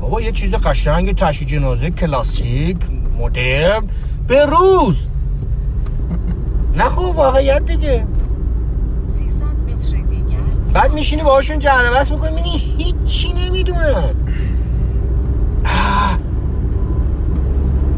[0.00, 2.76] بابا یه چیز قشنگ تشییع جنازه کلاسیک
[3.18, 3.82] مدرن.
[4.28, 5.08] به روز.
[6.76, 8.06] نه خب واقعیت دیگه.
[10.72, 12.30] بعد میشینی باهاشون جربست می‌کنی.
[12.30, 14.14] می‌بینی هیچی نمی‌دونن.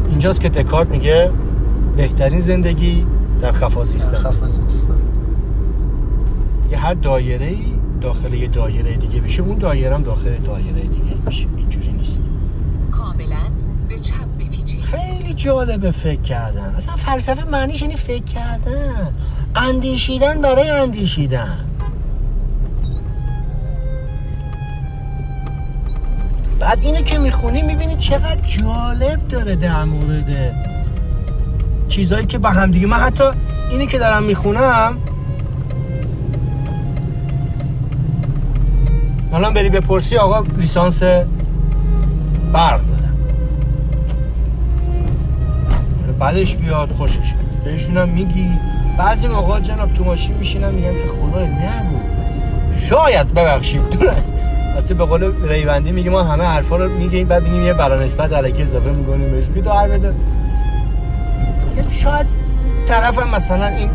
[0.09, 1.31] اینجاست که دکارت میگه
[1.97, 3.05] بهترین زندگی
[3.41, 4.95] در خفازیستن
[6.71, 7.65] یه هر دایره ای
[8.01, 12.21] داخل یه دایره دیگه بشه اون دایره هم داخل دایره دیگه میشه اینجوری نیست.
[12.91, 13.37] کاملا
[13.89, 14.81] به چپ بپیچید.
[14.81, 16.75] خیلی جالبه فکر کردن.
[16.77, 19.13] اصلا فلسفه معنیش یعنی فکر کردن.
[19.55, 21.65] اندیشیدن برای اندیشیدن.
[26.59, 30.70] بعد اینو که می‌خونی می‌بینی چقدر جالب داره در مورد
[31.91, 32.87] چیزایی که با هم دیگه.
[32.87, 33.23] من حتی
[33.71, 34.97] اینی که دارم می‌خونم
[39.31, 41.03] حالا بری بپرسی آقا لیسانس
[42.53, 43.17] برق دارم
[46.19, 48.49] بعدش بیاد خوشش بیاد بهشونم میگی.
[48.97, 51.99] بعضی موقع جناب تو ماشین میشینم میگم که خدا نگو
[52.79, 53.81] شاید ببخشید.
[54.77, 58.33] حتی به قول ریوندی میگه ما همه حرفا رو میگیم بعد میگیم یه برا نسبت
[58.33, 59.45] علیکی اضافه می‌کنیم بهش.
[59.55, 60.13] میگه هر بده
[61.89, 62.27] شاید
[62.87, 63.89] طرف هم مثلا این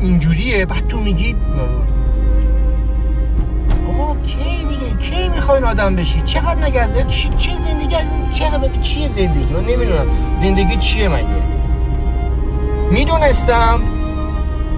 [0.00, 1.36] اینجوریه بعد تو میگی
[3.86, 9.08] بابا کی دیگه؟ کی می‌خواین آدم بشی؟ چقدر نگذده چی چه زندگی از چقدر چیه
[9.08, 10.06] زندگی؟ من نمی‌دونم.
[10.40, 11.26] زندگی چیه مگه؟
[12.90, 13.80] می‌دونستم.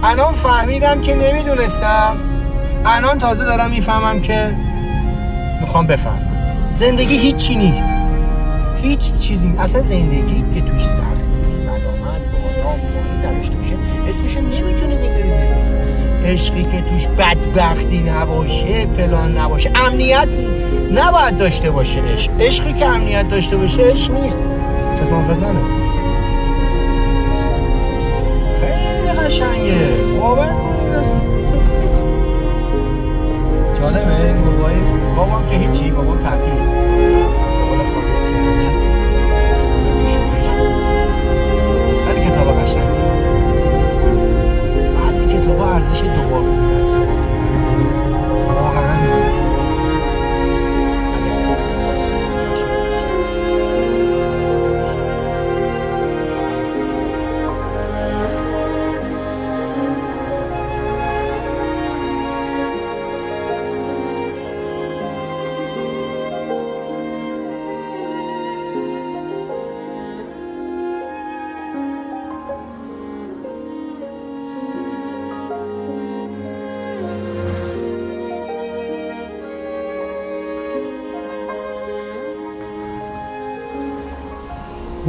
[0.03, 2.17] الان فهمیدم که نمی‌دونستم.
[2.87, 4.55] الان تازه دارم می‌فهمم که
[5.61, 6.19] می‌خوام بفهم
[6.73, 7.83] زندگی هیچی نیست.
[8.83, 11.14] هیچ چیزی اصلا زندگی که توش ملامت
[12.79, 13.75] پایین درش توشه
[14.09, 15.75] اسمشو نمی‌تونی بذاری زندگی
[16.33, 20.29] عشقی که توش بدبختی نباشه فلان نباشه امنیت
[20.93, 22.01] نباید داشته باشه.
[22.01, 24.39] عشق عشقی که امنیت داشته باشه عشق نیست.
[25.03, 25.61] فزان فزانه
[28.61, 29.89] خیلی قشنگه.
[30.21, 30.55] باور
[33.81, 34.79] جالبه بابایی
[35.17, 36.53] بابام که هیچی بابام تعطیل
[45.65, 46.84] بعضی کتاب ارزش دوبار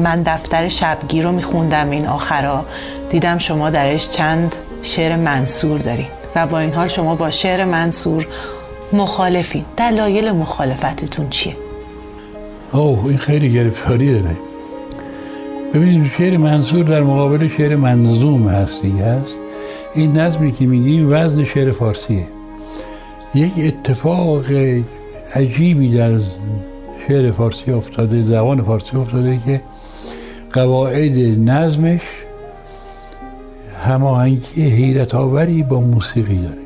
[0.05, 2.65] من دفتر شبگیر رو میخوندم این آخرا.
[3.09, 8.27] دیدم شما درش چند شعر منصور دارین و با این حال شما با شعر منصور
[8.93, 9.65] مخالفین.
[9.77, 11.55] دلایل مخالفتتون چیه؟
[12.71, 14.35] اوه این خیلی گرفتاری داره
[15.73, 19.39] ببینید شعر منصور در مقابل شعر منظوم هستی هست.
[19.95, 22.27] این نظمی که میگی وزن شعر فارسیه.
[23.35, 24.45] یک اتفاق
[25.35, 26.19] عجیبی در
[27.07, 29.61] شعر فارسی افتاده زبان فارسی افتاده که
[30.55, 31.17] قواعد
[31.49, 32.01] نظمش
[33.83, 36.65] هماهنگی حیرت آوری با موسیقی داره.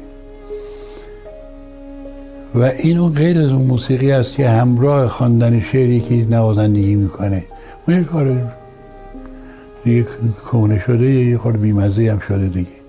[2.55, 7.45] و این اون غیر از اون موسیقی است که همراه خواندن شعری که نوازندگی می‌کنه.
[7.87, 8.37] اون یک کار
[9.85, 10.05] یک
[10.45, 12.79] کونه شده یه خورد بیمزه هم شده دیگه.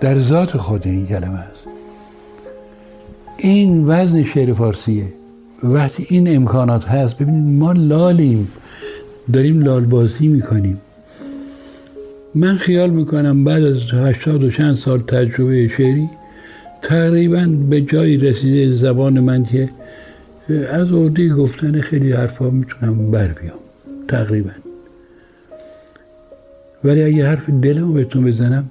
[0.00, 1.66] در ذات خود این کلمه است.
[3.38, 5.12] این وزن شعر فارسیه.
[5.62, 8.48] وقتی این امکانات هست ببینید ما لالیم.
[9.32, 10.80] داریم لالبازی می‌کنیم.
[12.34, 16.08] من خیال می‌کنم بعد از هشتاد و چند سال تجربه شعری
[16.82, 19.68] تقریبا به جایی رسیده زبان من که
[20.72, 23.58] از عهده گفتن خیلی حرفا می‌تونم بر بیام
[24.08, 24.50] تقریبا.
[26.84, 28.70] ولی اگه حرف دلم بهتون بزنم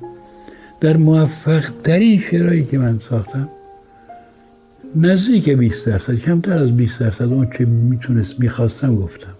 [0.82, 3.50] در موفق ترین شعرهایی که من ساختم
[4.96, 9.34] نزدیک 20 درصد کمتر از 20 درصد اون چه می‌تونست می‌خواستم گفتم.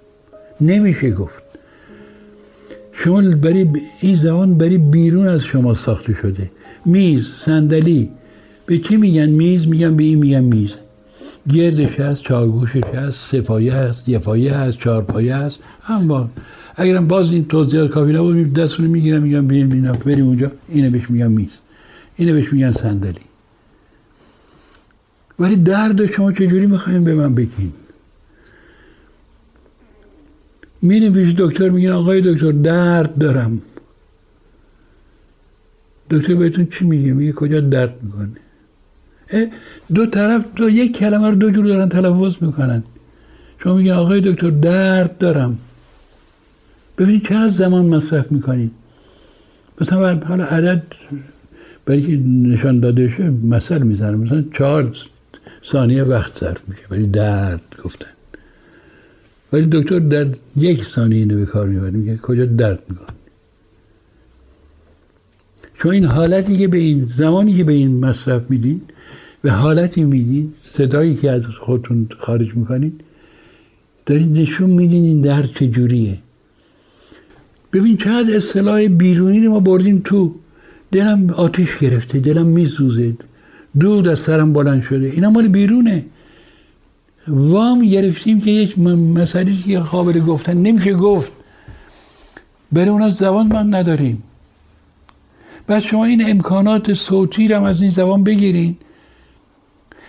[0.62, 1.42] نمیشه گفت.
[2.94, 3.68] شما برای
[4.02, 6.52] این زبان برای بیرون از شما ساخته شده.
[6.86, 8.10] میز صندلی.
[8.66, 10.74] به چی میگن میز؟ میگن به این میگن میز.
[11.54, 15.60] گردش هست چارگوشش هست سفایه هست یفایه هست چارپایه هست.
[15.88, 16.30] اما
[16.76, 19.70] اگرم باز این توضیحات کافی نبود دستونو می‌گیرم میگم بیاین
[20.06, 20.52] بریم اونجا.
[20.68, 21.60] اینو بهش میگن میز.
[22.16, 23.26] اینو بهش میگن صندلی.
[25.40, 27.72] ولی درد شما چجوری می‌خواین به من بگین
[30.82, 33.62] میریم پیش دکتر میگین آقای دکتر درد دارم
[36.10, 38.32] دکتر بهتون چی میگه میگه کجا درد می‌کنه
[39.96, 42.84] دو طرف دو یک کلمه رو دو جور دارن تلفظ می‌کنن
[43.64, 45.60] شما میگین آقای دکتر درد دارم
[46.98, 48.72] ببینید چقدر زمان مصرف می‌کنید
[49.82, 50.84] مثلا حالا عدد
[51.86, 54.92] برای که نشان داده شه مثل می‌زنم مثلا چهار
[55.66, 58.08] ثانیه وقت صرف میشه برای درد گفتن
[59.54, 60.28] ولی دکتر در
[60.58, 63.08] یک ثانیه اینو به کار می‌بره میگه کجا درد می‌کنه
[65.74, 68.82] چون این حالتی که به این زمانی که به این مصرف میدین
[69.44, 72.94] و حالتی میدین صدایی که از خودتون خارج می‌کنین
[74.06, 76.18] دارید نشون میدین این درد چجوریه.
[77.74, 80.36] ببین چقدر اصطلاح بیرونی رو ما بردیم تو
[80.92, 83.14] دلم آتیش گرفته دلم میسوزه
[83.80, 86.06] دود از سرم بلند شده اینا مال بیرونه.
[87.28, 90.58] وام گرفتیم که یک مسئله که قابل گفتن.
[90.58, 91.32] نمیشه گفت.
[92.72, 94.24] برای اونا زبان من نداریم.
[95.68, 98.78] بعد شما این امکانات صوتی رو از این زبان بگیرین.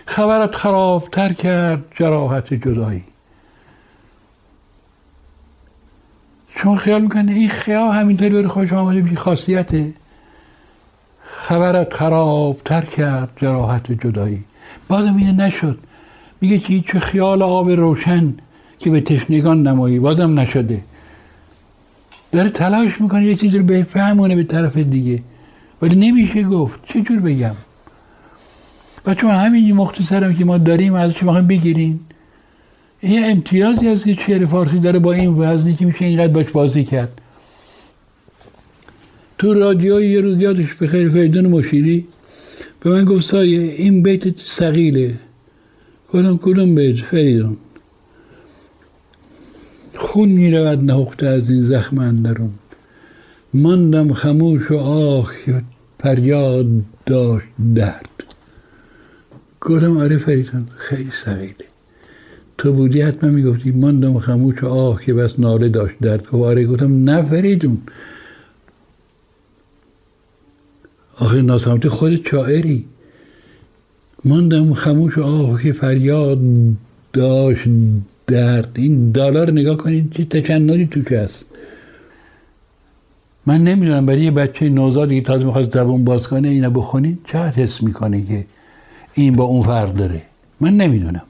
[0.05, 3.03] خبرت خرابتر کرد جراحت جدایی.
[6.55, 9.93] شما خیال می‌کنه این خیال همینطوری برای خوش آمده بی خاصیته.
[11.23, 14.43] خبرت خرابتر کرد جراحت جدایی.
[14.87, 15.79] بازم اینه نشد.
[16.43, 18.33] میگه چی؟ چه خیال آب روشن
[18.79, 19.99] که به تشنگان نمایی.
[19.99, 20.83] بازم نشده.
[22.31, 25.23] داره تلاش می‌کنه یه چیزی رو به فهمونه به طرف دیگه.
[25.81, 26.79] ولی نمیشه گفت.
[26.87, 27.55] چه جور بگم؟
[29.05, 31.99] و چون همین مختصرم که ما داریم ازش می‌خوایم بگیرین؟
[33.03, 36.83] یه امتیازی از که شعر فارسی داره با این وزنی که میشه اینقدر باش بازی
[36.83, 37.21] کرد.
[39.37, 42.07] تو رادیو یه روز یادش به خیر فریدون مشیری
[42.79, 45.19] به من گفت سایه این بیت سقیله
[46.13, 47.57] گفتم کدوم بیت فریدون.
[49.95, 52.53] خون می‌رود نهخته از این زخم اندرون.
[53.53, 55.63] ماندم خموش و آه که
[55.99, 56.67] فریاد
[57.05, 58.09] داشت درد.
[59.61, 61.65] گفتم آره فریدون خیلی سقیله
[62.57, 66.23] تو بودی حتما می‌گفتی ماندم خموش و آه که بس ناله داشت درد.
[66.23, 66.65] گفت آره.
[66.65, 67.81] گفتم نه فریدون.
[71.17, 72.85] آخه ناسامتی خود شاعری.
[74.25, 76.39] ماندم خموش آه که فریاد
[77.13, 77.67] داشت
[78.27, 78.69] درد.
[78.75, 81.45] این دالار نگاه کنید چه تچننی توش هست.
[83.45, 87.37] من نمی‌دونم برای یه بچه نوزادی که تازه می‌خواست زبون باز کنه اینو بخونید چه
[87.37, 88.45] حس می‌کنه که
[89.13, 90.21] این با اون فرق داره؟
[90.61, 91.23] من نمی‌دونم.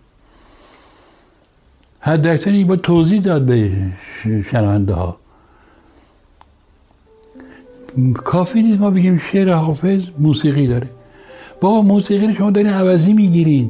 [2.00, 3.72] حد اکثر با توضیح داد به
[4.52, 5.18] شنونده ها.
[8.14, 10.88] کافی نیست ما بگیم شعر حافظ موسیقی داره.
[11.64, 13.70] بابا موسیقی رو شما دارین عوضی می‌گیرین.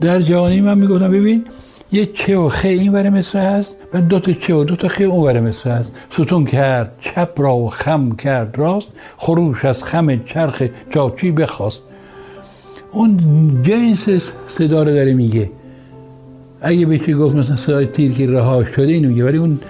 [0.00, 1.44] در جهانی من می‌گفتم ببین
[1.92, 4.88] یه چه و خه این ور مصر هست و دو تا چه و دو تا
[4.88, 5.92] خه اون ور مصر هست.
[6.10, 10.62] ستون کرد چپ را و خم کرد راست خروش از خم چرخ
[10.94, 11.82] چاچی بخواست.
[12.92, 13.18] اون
[13.62, 14.08] جنس
[14.48, 15.50] صدا رو داره میگه.
[16.60, 19.60] اگه به چی گفت مثلا صدای تیر که رها شده اینو میگه ولی اون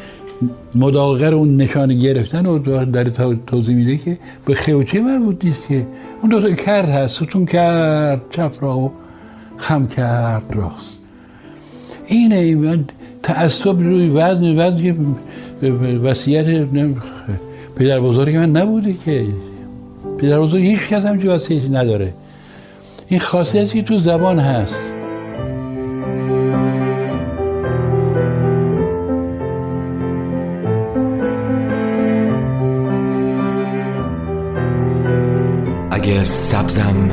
[0.74, 3.10] مداغر اون نشان گرفتن و داره
[3.46, 5.86] توضیح میده که به خیوچه مربوط نیست که؟
[6.20, 7.16] اون دوتا کرد هست.
[7.16, 8.92] ستون کرد چپ را و
[9.56, 10.98] خم کرد راست.
[12.06, 12.84] اینه
[13.22, 14.94] تعصب روی وزن وزن که
[16.02, 16.46] وسیعت
[17.76, 19.26] پدر بزرگ من نبوده که.
[20.18, 22.14] پدر بزرگ هیچ کس همچه وسیعتی نداره.
[23.06, 24.97] این خاصیتی تو زبان هست.
[35.98, 37.10] اگه سبزم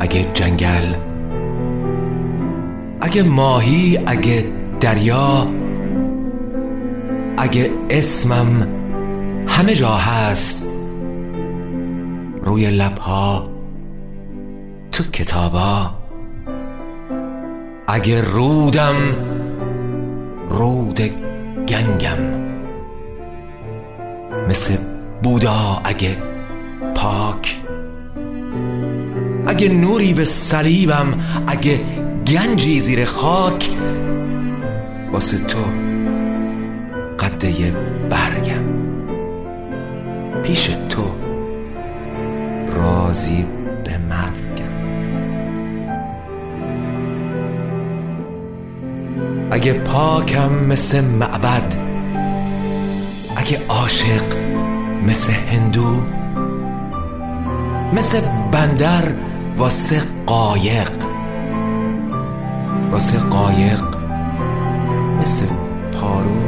[0.00, 0.94] اگه جنگل
[3.00, 4.44] اگه ماهی اگه
[4.80, 5.46] دریا
[7.38, 8.66] اگه اسمم
[9.46, 10.64] همه جا هست.
[12.42, 13.48] روی لبها
[14.92, 15.90] تو کتابا.
[17.88, 18.96] اگه رودم
[20.48, 21.00] رود
[21.68, 22.18] گنگم.
[24.48, 24.76] مثل
[25.22, 26.25] بودا اگه
[27.06, 27.56] پاک.
[29.46, 31.14] اگه نوری به صلیبم
[31.46, 31.80] اگه
[32.26, 33.68] گنجی زیر خاک
[35.12, 35.58] واسه تو
[37.18, 37.74] قده
[38.10, 38.64] برگم.
[40.42, 41.02] پیش تو
[42.74, 43.44] رازی
[43.84, 44.76] به مرگم.
[49.50, 51.74] اگه پاکم مثل معبد
[53.36, 54.36] اگه عاشق
[55.06, 56.02] مثل هندو
[57.92, 58.20] مثل
[58.52, 59.02] بندر
[59.58, 61.06] واسه قایق.
[62.92, 63.82] واسه قایق
[65.22, 65.46] مثل
[65.92, 66.40] پارو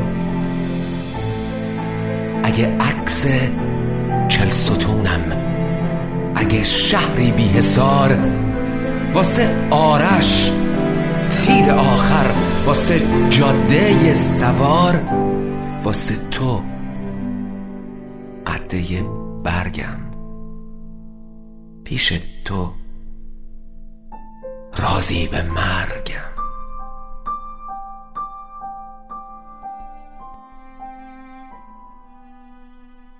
[2.42, 3.26] اگه عکس
[4.28, 5.20] چل ستونم
[6.34, 8.18] اگه شهری بی حسار
[9.14, 10.50] واسه آرش
[11.30, 12.26] تیر آخر
[12.66, 15.00] واسه جاده سوار
[15.84, 16.60] واسه تو
[18.46, 19.04] قده
[19.44, 20.07] برگم.
[21.88, 22.12] پیش
[22.44, 22.74] تو
[24.76, 26.28] رازی به مرگم.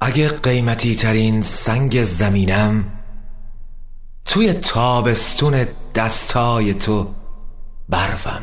[0.01, 2.85] اگه قیمتی ترین سنگ زمینم
[4.25, 7.15] توی تابستون دستای تو
[7.89, 8.43] برفم.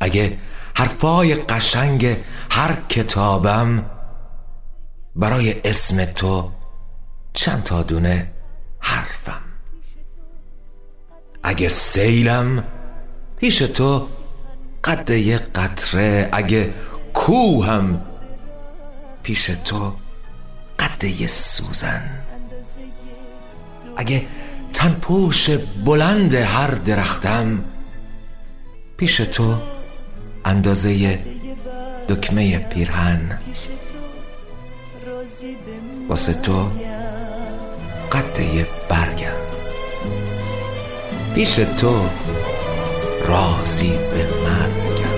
[0.00, 0.38] اگه
[0.74, 2.16] حرفای قشنگ
[2.50, 3.90] هر کتابم
[5.16, 6.53] برای اسم تو
[7.34, 8.30] چند تا دونه
[8.78, 9.42] حرفم.
[11.42, 12.64] اگه سیلم
[13.36, 14.08] پیش تو
[14.84, 16.74] قد یه قطره اگه
[17.14, 18.00] کوهم
[19.22, 19.92] پیش تو
[20.78, 22.02] قد یه سوزن.
[23.96, 24.26] اگه
[24.72, 25.50] تنپوش
[25.84, 27.64] بلند هر درختم
[28.96, 29.58] پیش تو
[30.44, 31.18] اندازه
[32.08, 33.38] دکمه پیرهن.
[36.08, 36.70] واسه تو
[38.14, 39.26] قده برگم
[41.34, 42.08] پیش تو
[43.26, 45.14] رازی به مرگم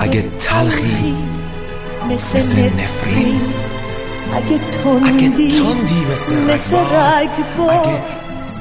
[0.00, 1.16] اگه تلخی
[2.34, 3.40] مثل نفرین
[4.34, 8.02] اگه تندی مثل رگبار اگه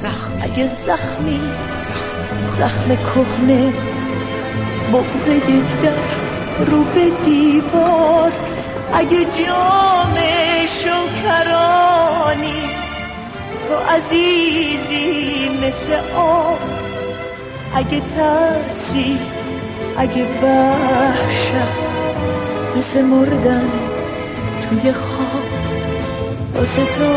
[0.02, 1.40] زخمی اگه زخمی
[2.60, 3.74] زخم کهنه.
[4.94, 5.26] بغز
[5.84, 8.53] در رو به دیوار
[8.94, 10.16] اگه جام
[10.80, 12.64] شکرانی
[13.68, 16.60] تو عزیزی مثل آب
[17.76, 19.20] اگه ترسی
[19.98, 21.74] اگه وحشت
[22.78, 23.70] مثل مردن
[24.70, 25.44] توی خواب
[26.56, 27.14] واسه تو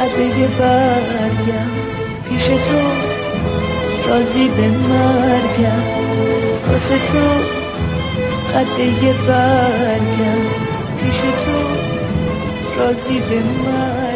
[0.00, 1.70] قده برگم
[2.28, 2.80] پیش تو
[4.08, 5.82] رازی به مرگم
[6.68, 7.59] واسه تو
[8.54, 10.42] قده برگم
[11.00, 11.58] پیش تو
[12.80, 14.09] رازی به من.